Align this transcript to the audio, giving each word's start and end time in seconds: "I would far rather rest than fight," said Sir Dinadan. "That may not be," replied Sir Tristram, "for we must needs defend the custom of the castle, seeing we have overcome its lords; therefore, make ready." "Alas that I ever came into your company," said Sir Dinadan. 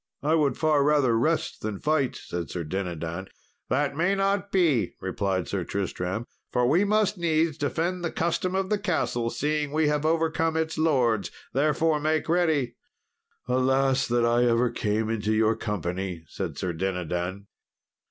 "I 0.23 0.33
would 0.33 0.57
far 0.57 0.83
rather 0.83 1.15
rest 1.15 1.61
than 1.61 1.79
fight," 1.79 2.15
said 2.15 2.49
Sir 2.49 2.63
Dinadan. 2.63 3.27
"That 3.69 3.95
may 3.95 4.15
not 4.15 4.51
be," 4.51 4.95
replied 4.99 5.47
Sir 5.47 5.63
Tristram, 5.63 6.25
"for 6.51 6.65
we 6.67 6.83
must 6.83 7.19
needs 7.19 7.55
defend 7.55 8.03
the 8.03 8.11
custom 8.11 8.55
of 8.55 8.71
the 8.71 8.79
castle, 8.79 9.29
seeing 9.29 9.71
we 9.71 9.89
have 9.89 10.03
overcome 10.03 10.57
its 10.57 10.79
lords; 10.79 11.29
therefore, 11.53 11.99
make 11.99 12.27
ready." 12.27 12.77
"Alas 13.47 14.07
that 14.07 14.25
I 14.25 14.43
ever 14.45 14.71
came 14.71 15.07
into 15.07 15.33
your 15.35 15.55
company," 15.55 16.23
said 16.27 16.57
Sir 16.57 16.73
Dinadan. 16.73 17.45